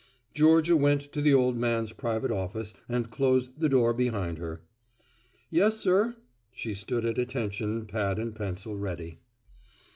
[0.33, 4.63] Georgia went to the old man's private office and closed the door behind her.
[5.51, 6.15] "Yes, sir."
[6.51, 9.19] She stood at attention, pad and pencil ready.